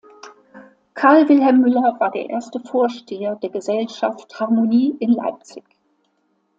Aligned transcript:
Carl 0.95 1.29
Wilhelm 1.29 1.61
Müller 1.61 1.95
war 1.99 2.09
der 2.09 2.27
erste 2.27 2.59
Vorsteher 2.59 3.35
der 3.35 3.51
Gesellschaft 3.51 4.39
Harmonie 4.39 4.95
in 4.99 5.11
Leipzig. 5.11 5.63